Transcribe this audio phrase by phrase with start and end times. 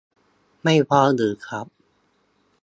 [0.63, 1.67] ไม่พอหรือครับ